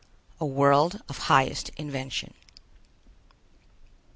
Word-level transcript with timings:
A 0.39 0.47
World 0.47 1.03
of 1.07 1.19
Highest 1.29 1.69
Invention. 1.77 2.33